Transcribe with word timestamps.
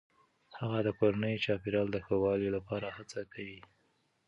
هغه 0.59 0.79
د 0.83 0.89
کورني 0.99 1.33
چاپیریال 1.45 1.87
د 1.91 1.97
ښه 2.05 2.15
والي 2.23 2.49
لپاره 2.57 2.87
هڅه 2.97 3.21
کوي. 3.33 3.61